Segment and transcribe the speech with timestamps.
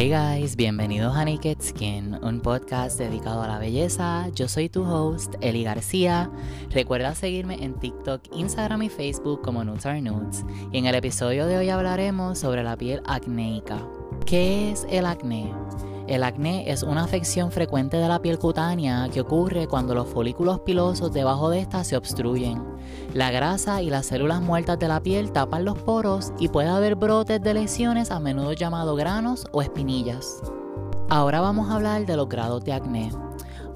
[0.00, 4.30] Hey guys, bienvenidos a Naked Skin, un podcast dedicado a la belleza.
[4.34, 6.30] Yo soy tu host, Eli García.
[6.70, 10.46] Recuerda seguirme en TikTok, Instagram y Facebook como Nudes Are Nudes.
[10.72, 13.86] Y en el episodio de hoy hablaremos sobre la piel acnéica.
[14.24, 15.52] ¿Qué es el acné?
[16.10, 20.58] El acné es una afección frecuente de la piel cutánea que ocurre cuando los folículos
[20.58, 22.64] pilosos debajo de esta se obstruyen.
[23.14, 26.96] La grasa y las células muertas de la piel tapan los poros y puede haber
[26.96, 30.42] brotes de lesiones a menudo llamados granos o espinillas.
[31.10, 33.12] Ahora vamos a hablar de los grados de acné.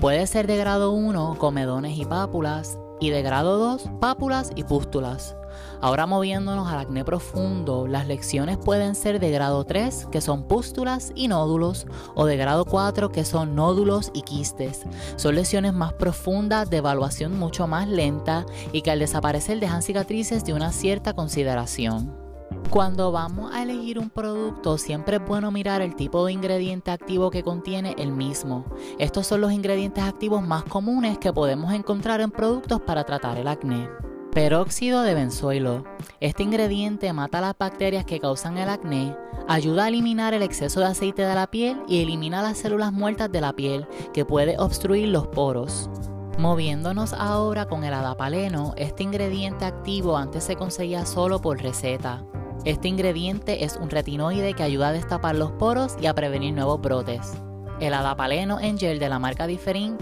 [0.01, 5.37] Puede ser de grado 1, comedones y pápulas, y de grado 2, pápulas y pústulas.
[5.81, 11.13] Ahora moviéndonos al acné profundo, las lecciones pueden ser de grado 3, que son pústulas
[11.15, 14.83] y nódulos, o de grado 4, que son nódulos y quistes.
[15.17, 20.45] Son lesiones más profundas, de evaluación mucho más lenta y que al desaparecer dejan cicatrices
[20.45, 22.25] de una cierta consideración.
[22.71, 27.31] Cuando vamos a elegir un producto, siempre es bueno mirar el tipo de ingrediente activo
[27.31, 28.65] que contiene el mismo.
[28.99, 33.47] Estos son los ingredientes activos más comunes que podemos encontrar en productos para tratar el
[33.47, 33.89] acné.
[34.35, 35.85] Peróxido de benzoilo.
[36.19, 40.87] Este ingrediente mata las bacterias que causan el acné, ayuda a eliminar el exceso de
[40.87, 45.07] aceite de la piel y elimina las células muertas de la piel que puede obstruir
[45.07, 45.89] los poros.
[46.37, 52.25] Moviéndonos ahora con el adapaleno, este ingrediente activo antes se conseguía solo por receta.
[52.65, 56.81] Este ingrediente es un retinoide que ayuda a destapar los poros y a prevenir nuevos
[56.81, 57.41] brotes.
[57.81, 59.97] El adapaleno en gel de la marca Diferin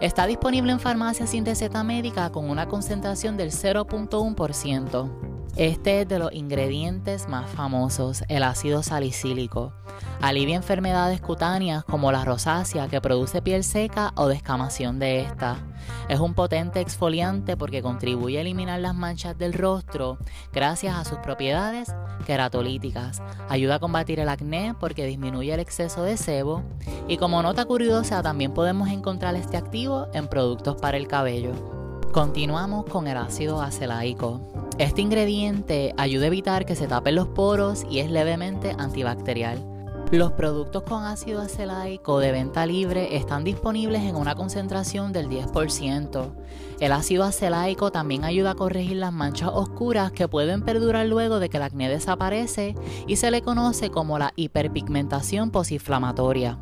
[0.00, 5.37] está disponible en farmacias sin receta médica con una concentración del 0.1%.
[5.58, 9.72] Este es de los ingredientes más famosos, el ácido salicílico.
[10.20, 15.56] Alivia enfermedades cutáneas como la rosácea que produce piel seca o descamación de esta.
[16.08, 20.18] Es un potente exfoliante porque contribuye a eliminar las manchas del rostro
[20.52, 21.92] gracias a sus propiedades
[22.24, 23.20] queratolíticas.
[23.48, 26.62] Ayuda a combatir el acné porque disminuye el exceso de sebo.
[27.08, 31.77] Y como nota curiosa, también podemos encontrar este activo en productos para el cabello.
[32.12, 34.40] Continuamos con el ácido acelaico.
[34.78, 39.62] Este ingrediente ayuda a evitar que se tapen los poros y es levemente antibacterial.
[40.10, 46.30] Los productos con ácido acelaico de venta libre están disponibles en una concentración del 10%.
[46.80, 51.50] El ácido acelaico también ayuda a corregir las manchas oscuras que pueden perdurar luego de
[51.50, 52.74] que el acné desaparece
[53.06, 56.58] y se le conoce como la hiperpigmentación posinflamatoria.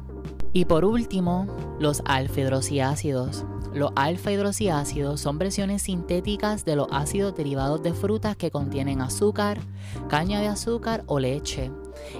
[0.57, 1.47] Y por último,
[1.79, 3.45] los alfa-hidroxiácidos.
[3.75, 9.61] Los alfa-hidroxiácidos son versiones sintéticas de los ácidos derivados de frutas que contienen azúcar,
[10.09, 11.71] caña de azúcar o leche.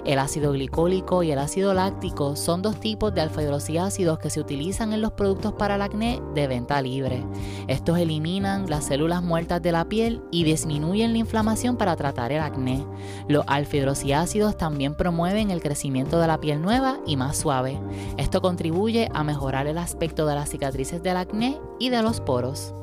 [0.05, 4.93] El ácido glicólico y el ácido láctico son dos tipos de alfa-hidroxiácidos que se utilizan
[4.93, 7.23] en los productos para el acné de venta libre.
[7.67, 12.41] Estos eliminan las células muertas de la piel y disminuyen la inflamación para tratar el
[12.41, 12.85] acné.
[13.27, 17.79] Los alfa-hidroxiácidos también promueven el crecimiento de la piel nueva y más suave.
[18.17, 22.73] Esto contribuye a mejorar el aspecto de las cicatrices del acné y de los poros.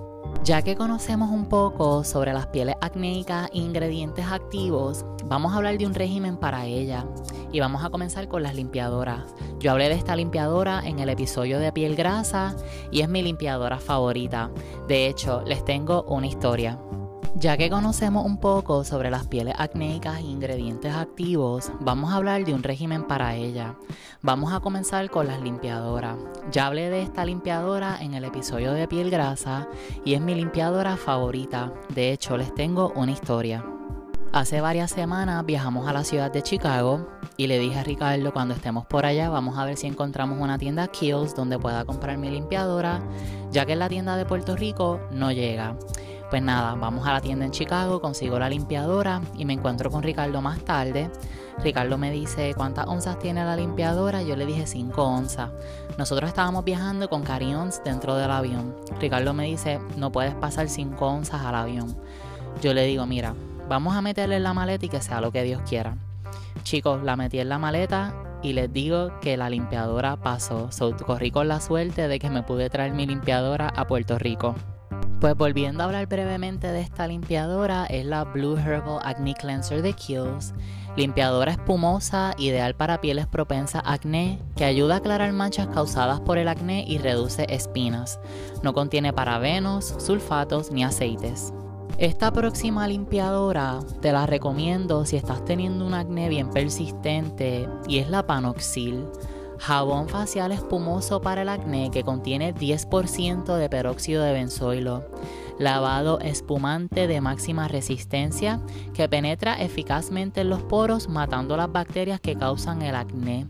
[0.44, 5.78] Ya que conocemos un poco sobre las pieles acnéicas e ingredientes activos, vamos a hablar
[5.78, 7.06] de un régimen para ella
[7.50, 9.22] y vamos a comenzar con las limpiadoras.
[9.59, 12.55] Yo hablé de esta limpiadora en el episodio de piel grasa
[12.91, 14.50] y es mi limpiadora favorita.
[14.87, 16.78] De hecho, les tengo una historia.
[17.37, 22.45] Ya que conocemos un poco sobre las pieles acnéicas e ingredientes activos, vamos a hablar
[22.45, 23.75] de un régimen para ella.
[24.22, 26.17] Vamos a comenzar con las limpiadoras.
[26.53, 29.69] Ya hablé de esta limpiadora en el episodio de piel grasa
[30.05, 31.73] y es mi limpiadora favorita.
[31.93, 33.65] De hecho, les tengo una historia.
[34.33, 37.06] Hace varias semanas viajamos a la ciudad de Chicago
[37.37, 40.59] y le dije a Ricardo cuando estemos por allá vamos a ver si encontramos una
[40.59, 43.03] tienda Kills donde pueda comprar mi limpiadora,
[43.50, 45.77] ya que en la tienda de Puerto Rico no llega.
[46.31, 50.03] Pues nada, vamos a la tienda en Chicago, consigo la limpiadora y me encuentro con
[50.03, 51.11] Ricardo más tarde.
[51.62, 55.51] Ricardo me dice cuántas onzas tiene la limpiadora, yo le dije 5 onzas.
[55.99, 58.75] Nosotros estábamos viajando con carry-ons dentro del avión.
[59.01, 61.97] Ricardo me dice, no puedes pasar 5 onzas al avión.
[62.61, 63.35] Yo le digo, mira,
[63.69, 65.97] vamos a meterle en la maleta y que sea lo que Dios quiera.
[66.65, 70.69] Chicos, la metí en la maleta y les digo que la limpiadora pasó.
[71.06, 74.55] corrí con la suerte de que me pude traer mi limpiadora a Puerto Rico.
[75.25, 79.94] Pues volviendo a hablar brevemente de esta limpiadora, es la Blue Herbal Acne Cleanser de
[79.94, 80.53] Kiehl's.
[80.99, 86.37] Limpiadora espumosa, ideal para pieles propensas a acné, que ayuda a aclarar manchas causadas por
[86.37, 88.21] el acné y reduce espinas.
[88.62, 91.55] No contiene parabenos, sulfatos ni aceites.
[91.97, 98.11] Esta próxima limpiadora te la recomiendo si estás teniendo un acné bien persistente y es
[98.11, 99.06] la Panoxil.
[99.64, 105.06] Jabón facial espumoso para el acné que contiene 10% de peróxido de benzoilo.
[105.58, 108.61] Lavado espumante de máxima resistencia
[108.93, 113.46] que penetra eficazmente en los poros matando las bacterias que causan el acné.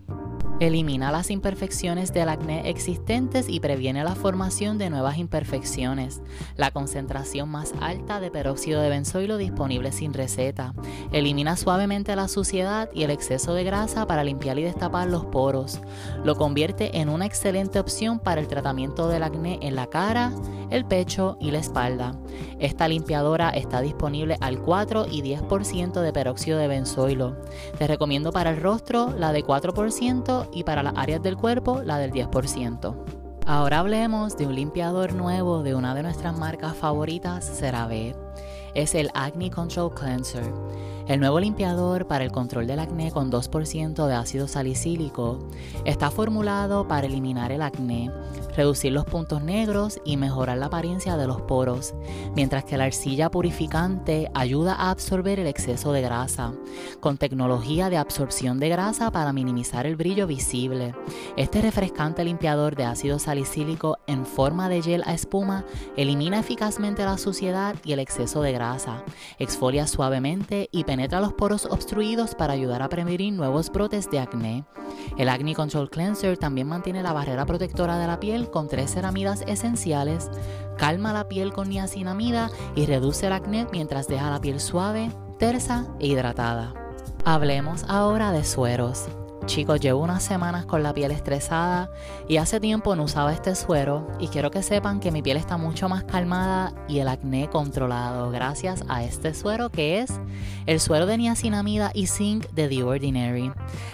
[0.61, 6.21] Elimina las imperfecciones del acné existentes y previene la formación de nuevas imperfecciones.
[6.55, 10.73] La concentración más alta de peróxido de benzoilo disponible sin receta.
[11.11, 15.81] Elimina suavemente la suciedad y el exceso de grasa para limpiar y destapar los poros.
[16.23, 20.31] Lo convierte en una excelente opción para el tratamiento del acné en la cara,
[20.69, 22.17] el pecho y la espalda.
[22.59, 27.35] Esta limpiadora está disponible al 4 y 10% de peróxido de benzoilo.
[27.77, 31.97] Te recomiendo para el rostro la de 4% y para las áreas del cuerpo la
[31.97, 32.95] del 10%.
[33.47, 38.15] Ahora hablemos de un limpiador nuevo de una de nuestras marcas favoritas, CeraVe.
[38.73, 40.51] Es el Acne Control Cleanser.
[41.07, 45.37] El nuevo limpiador para el control del acné con 2% de ácido salicílico
[45.85, 48.09] está formulado para eliminar el acné,
[48.57, 51.93] reducir los puntos negros y mejorar la apariencia de los poros,
[52.35, 56.53] mientras que la arcilla purificante ayuda a absorber el exceso de grasa,
[57.01, 60.95] con tecnología de absorción de grasa para minimizar el brillo visible.
[61.37, 65.65] Este refrescante limpiador de ácido salicílico en forma de gel a espuma
[65.97, 69.03] elimina eficazmente la suciedad y el exceso de grasa,
[69.37, 74.65] exfolia suavemente y penetra los poros obstruidos para ayudar a prevenir nuevos brotes de acné.
[75.17, 79.43] El Acne Control Cleanser también mantiene la barrera protectora de la piel con tres ceramidas
[79.47, 80.29] esenciales,
[80.77, 85.85] calma la piel con niacinamida y reduce el acné mientras deja la piel suave, tersa
[85.99, 86.73] e hidratada.
[87.23, 89.07] Hablemos ahora de sueros.
[89.45, 91.91] Chicos, llevo unas semanas con la piel estresada
[92.27, 95.55] y hace tiempo no usaba este suero y quiero que sepan que mi piel está
[95.57, 100.19] mucho más calmada y el acné controlado gracias a este suero que es
[100.65, 103.51] el suero de niacinamida y zinc de The Ordinary.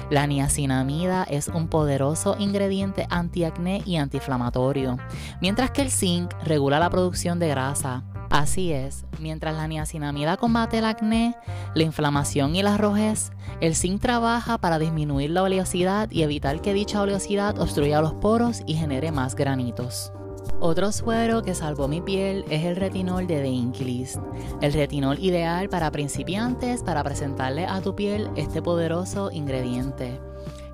[0.09, 4.97] La niacinamida es un poderoso ingrediente antiacné y antiinflamatorio,
[5.41, 8.03] mientras que el zinc regula la producción de grasa.
[8.31, 11.35] Así es, mientras la niacinamida combate el acné,
[11.75, 16.73] la inflamación y la rojez, el zinc trabaja para disminuir la oleosidad y evitar que
[16.73, 20.13] dicha oleosidad obstruya los poros y genere más granitos.
[20.61, 24.17] Otro suero que salvó mi piel es el retinol de The Inklist.
[24.61, 30.21] El retinol ideal para principiantes para presentarle a tu piel este poderoso ingrediente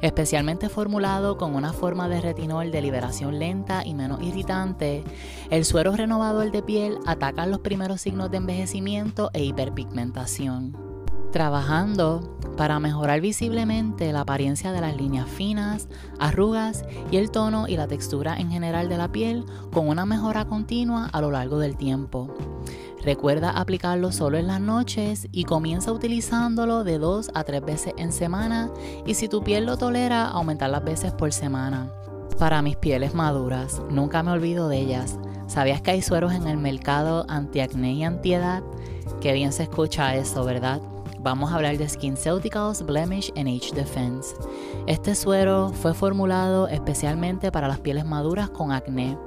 [0.01, 5.03] especialmente formulado con una forma de retinol de liberación lenta y menos irritante,
[5.49, 10.75] el suero renovador de piel ataca los primeros signos de envejecimiento e hiperpigmentación,
[11.31, 15.87] trabajando para mejorar visiblemente la apariencia de las líneas finas,
[16.19, 20.45] arrugas y el tono y la textura en general de la piel con una mejora
[20.45, 22.35] continua a lo largo del tiempo.
[23.03, 28.11] Recuerda aplicarlo solo en las noches y comienza utilizándolo de dos a tres veces en
[28.11, 28.69] semana
[29.05, 31.91] y si tu piel lo tolera, aumentar las veces por semana.
[32.37, 35.17] Para mis pieles maduras, nunca me olvido de ellas.
[35.47, 38.61] ¿Sabías que hay sueros en el mercado antiacné y antiedad?
[39.21, 40.81] Qué bien se escucha eso, ¿verdad?
[41.19, 44.35] Vamos a hablar de SkinCeuticals Blemish and Age Defense.
[44.85, 49.17] Este suero fue formulado especialmente para las pieles maduras con acné.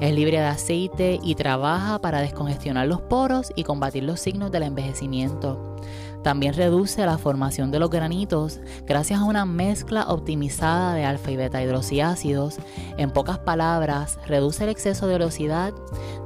[0.00, 4.64] Es libre de aceite y trabaja para descongestionar los poros y combatir los signos del
[4.64, 5.76] envejecimiento.
[6.22, 11.36] También reduce la formación de los granitos gracias a una mezcla optimizada de alfa y
[11.36, 12.56] beta hidroxiácidos.
[12.98, 15.72] En pocas palabras, reduce el exceso de velocidad,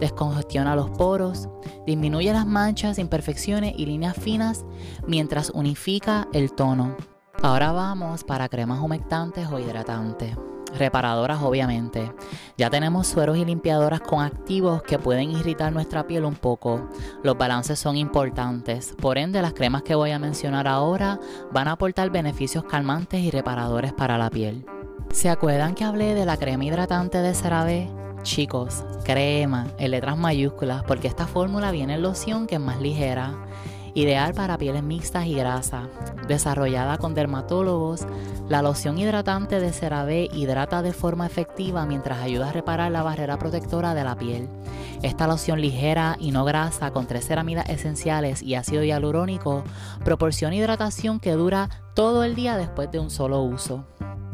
[0.00, 1.48] descongestiona los poros,
[1.86, 4.64] disminuye las manchas, imperfecciones y líneas finas
[5.06, 6.96] mientras unifica el tono.
[7.42, 10.34] Ahora vamos para cremas humectantes o hidratantes
[10.78, 12.12] reparadoras obviamente.
[12.56, 16.88] Ya tenemos sueros y limpiadoras con activos que pueden irritar nuestra piel un poco.
[17.22, 21.18] Los balances son importantes, por ende las cremas que voy a mencionar ahora
[21.52, 24.64] van a aportar beneficios calmantes y reparadores para la piel.
[25.10, 27.90] ¿Se acuerdan que hablé de la crema hidratante de CeraVe?
[28.22, 33.34] Chicos, crema en letras mayúsculas porque esta fórmula viene en loción que es más ligera
[33.94, 35.88] ideal para pieles mixtas y grasa.
[36.28, 38.06] Desarrollada con dermatólogos,
[38.48, 43.38] la loción hidratante de CeraVe hidrata de forma efectiva mientras ayuda a reparar la barrera
[43.38, 44.48] protectora de la piel.
[45.02, 49.64] Esta loción ligera y no grasa con tres ceramidas esenciales y ácido hialurónico
[50.04, 53.86] proporciona hidratación que dura todo el día después de un solo uso.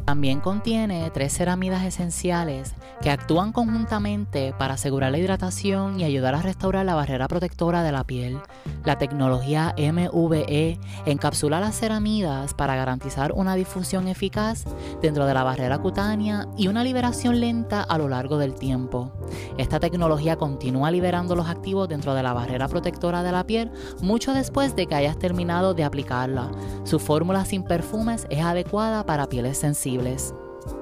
[0.07, 6.41] También contiene tres ceramidas esenciales que actúan conjuntamente para asegurar la hidratación y ayudar a
[6.41, 8.39] restaurar la barrera protectora de la piel.
[8.83, 14.65] La tecnología MVE encapsula las ceramidas para garantizar una difusión eficaz
[15.01, 19.11] dentro de la barrera cutánea y una liberación lenta a lo largo del tiempo.
[19.57, 24.33] Esta tecnología continúa liberando los activos dentro de la barrera protectora de la piel mucho
[24.33, 26.51] después de que hayas terminado de aplicarla.
[26.83, 30.33] Su fórmula sin perfumes es adecuada para pieles sensibles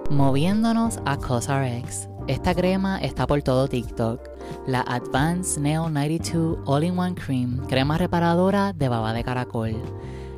[0.09, 2.14] Moviéndonos a CosRx.
[2.27, 4.19] Esta crema está por todo TikTok.
[4.65, 9.75] La Advanced Nail 92 All-in-One Cream, crema reparadora de baba de caracol.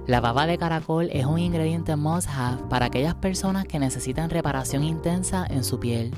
[0.05, 5.47] La baba de caracol es un ingrediente must-have para aquellas personas que necesitan reparación intensa
[5.49, 6.11] en su piel,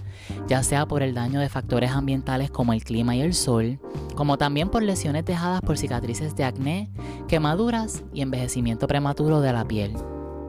[0.48, 3.80] ya sea por el daño de factores ambientales como el clima y el sol,
[4.16, 6.90] como también por lesiones dejadas por cicatrices de acné,
[7.28, 9.94] quemaduras y envejecimiento prematuro de la piel.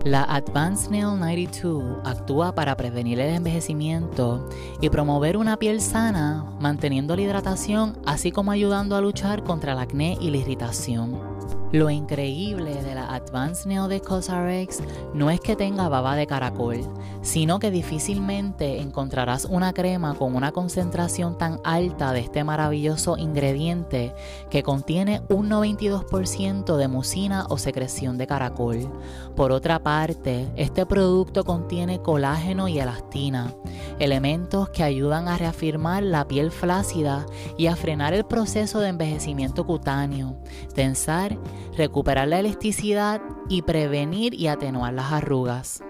[0.04, 4.48] La Advanced Nail 92 actúa para prevenir el envejecimiento
[4.80, 9.78] y promover una piel sana, manteniendo la hidratación, así como ayudando a luchar contra el
[9.78, 11.29] acné y la irritación.
[11.72, 14.82] Lo increíble de la Advanced Nail de CosRx
[15.14, 16.80] no es que tenga baba de caracol,
[17.22, 24.12] sino que difícilmente encontrarás una crema con una concentración tan alta de este maravilloso ingrediente
[24.50, 28.90] que contiene un 92% de mucina o secreción de caracol.
[29.36, 33.54] Por otra parte, este producto contiene colágeno y elastina,
[34.00, 39.64] elementos que ayudan a reafirmar la piel flácida y a frenar el proceso de envejecimiento
[39.64, 40.36] cutáneo,
[40.74, 41.38] tensar
[41.76, 45.82] recuperar la elasticidad y prevenir y atenuar las arrugas.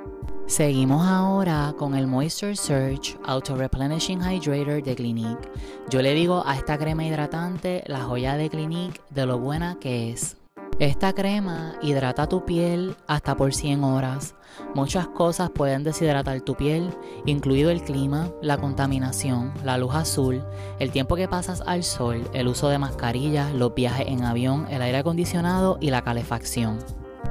[0.46, 5.48] Seguimos ahora con el Moisture Surge Auto Replenishing Hydrator de Clinique.
[5.90, 10.10] Yo le digo a esta crema hidratante la joya de Clinique de lo buena que
[10.10, 10.39] es.
[10.78, 14.34] Esta crema hidrata tu piel hasta por 100 horas.
[14.74, 16.90] Muchas cosas pueden deshidratar tu piel,
[17.26, 20.42] incluido el clima, la contaminación, la luz azul,
[20.78, 24.80] el tiempo que pasas al sol, el uso de mascarillas, los viajes en avión, el
[24.80, 26.78] aire acondicionado y la calefacción.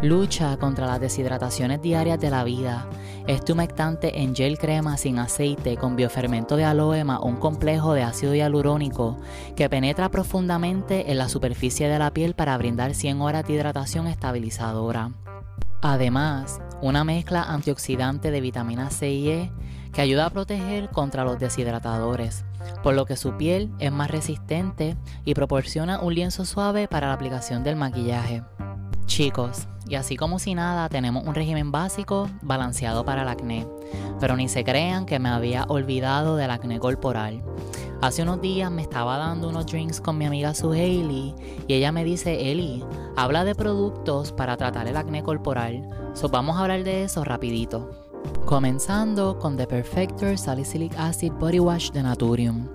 [0.01, 2.87] Lucha contra las deshidrataciones diarias de la vida.
[3.27, 8.03] Este humectante en gel crema sin aceite con biofermento de aloe más un complejo de
[8.03, 9.17] ácido hialurónico
[9.57, 14.07] que penetra profundamente en la superficie de la piel para brindar 100 horas de hidratación
[14.07, 15.11] estabilizadora.
[15.81, 19.51] Además, una mezcla antioxidante de vitamina C y E
[19.91, 22.45] que ayuda a proteger contra los deshidratadores,
[22.83, 27.13] por lo que su piel es más resistente y proporciona un lienzo suave para la
[27.13, 28.43] aplicación del maquillaje.
[29.07, 33.67] Chicos, y así como si nada, tenemos un régimen básico balanceado para el acné.
[34.19, 37.41] Pero ni se crean que me había olvidado del acné corporal.
[38.01, 41.33] Hace unos días me estaba dando unos drinks con mi amiga Suheili
[41.67, 42.83] y ella me dice, Eli,
[43.17, 45.89] habla de productos para tratar el acné corporal.
[46.13, 48.08] So vamos a hablar de eso rapidito.
[48.45, 52.67] Comenzando con The Perfector Salicylic Acid Body Wash de Naturium.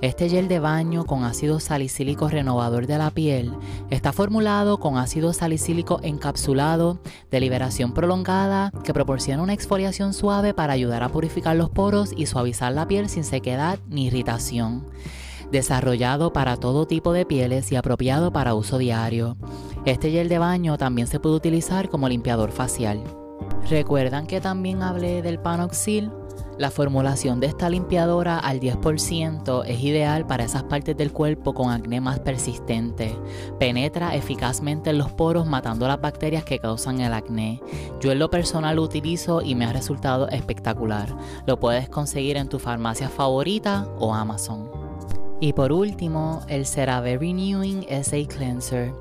[0.00, 3.52] Este gel de baño con ácido salicílico renovador de la piel
[3.90, 6.98] está formulado con ácido salicílico encapsulado
[7.30, 12.26] de liberación prolongada que proporciona una exfoliación suave para ayudar a purificar los poros y
[12.26, 14.86] suavizar la piel sin sequedad ni irritación
[15.52, 19.36] desarrollado para todo tipo de pieles y apropiado para uso diario.
[19.84, 23.02] Este gel de baño también se puede utilizar como limpiador facial.
[23.68, 26.10] ¿Recuerdan que también hablé del panoxil?
[26.60, 31.70] La formulación de esta limpiadora al 10% es ideal para esas partes del cuerpo con
[31.70, 33.16] acné más persistente.
[33.58, 37.62] Penetra eficazmente en los poros matando las bacterias que causan el acné.
[38.00, 41.08] Yo en lo personal lo utilizo y me ha resultado espectacular.
[41.46, 44.70] Lo puedes conseguir en tu farmacia favorita o Amazon.
[45.40, 48.92] Y por último, el CeraVe Renewing SA Cleanser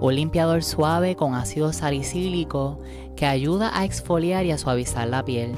[0.00, 2.80] un limpiador suave con ácido salicílico
[3.16, 5.56] que ayuda a exfoliar y a suavizar la piel,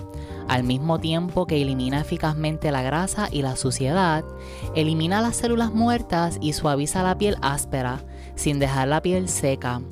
[0.49, 4.25] al mismo tiempo que elimina eficazmente la grasa y la suciedad,
[4.75, 8.02] elimina las células muertas y suaviza la piel áspera,
[8.35, 9.82] sin dejar la piel seca.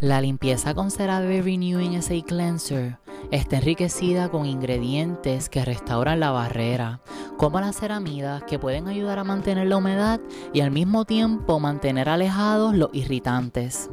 [0.00, 3.03] La limpieza con CeraVe Renewing SA Cleanser
[3.34, 7.00] está enriquecida con ingredientes que restauran la barrera,
[7.36, 10.20] como las ceramidas que pueden ayudar a mantener la humedad
[10.52, 13.90] y al mismo tiempo mantener alejados los irritantes.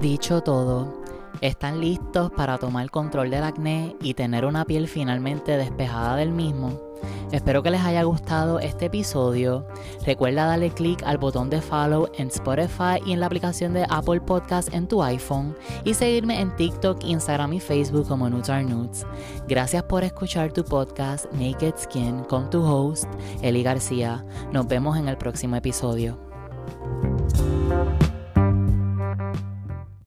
[0.00, 1.02] Dicho todo,
[1.42, 6.80] ¿están listos para tomar control del acné y tener una piel finalmente despejada del mismo?
[7.32, 9.66] Espero que les haya gustado este episodio.
[10.06, 14.20] Recuerda darle click al botón de follow en Spotify y en la aplicación de Apple
[14.20, 18.66] Podcast en tu iPhone y seguirme en TikTok, Instagram y Facebook como Nudes Are.
[19.48, 23.08] Gracias por escuchar tu podcast Naked Skin con tu host
[23.40, 24.24] Eli García.
[24.52, 26.18] Nos vemos en el próximo episodio.